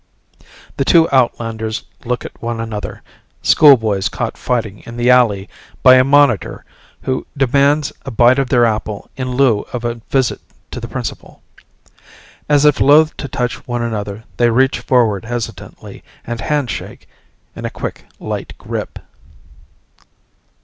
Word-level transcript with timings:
The 0.77 0.83
two 0.83 1.07
outlanders 1.11 1.83
look 2.05 2.25
at 2.25 2.41
one 2.41 2.59
another; 2.59 3.03
schoolboys 3.43 4.09
caught 4.09 4.35
fighting 4.35 4.81
in 4.87 4.97
the 4.97 5.11
alley 5.11 5.47
by 5.83 5.93
a 5.97 6.03
monitor 6.03 6.65
who 7.03 7.27
demands 7.37 7.91
a 8.03 8.09
bite 8.09 8.39
of 8.39 8.49
their 8.49 8.65
apple 8.65 9.11
in 9.15 9.33
lieu 9.35 9.61
of 9.71 9.85
a 9.85 10.01
visit 10.09 10.41
to 10.71 10.79
the 10.79 10.87
principal. 10.87 11.43
As 12.49 12.65
if 12.65 12.81
loath 12.81 13.15
to 13.17 13.27
touch 13.27 13.67
one 13.67 13.83
another 13.83 14.23
they 14.37 14.49
reach 14.49 14.79
forward 14.79 15.23
hesitantly 15.25 16.03
and 16.25 16.41
handshake 16.41 17.07
in 17.55 17.65
a 17.65 17.69
quick 17.69 18.07
light 18.19 18.53
grip. 18.57 18.97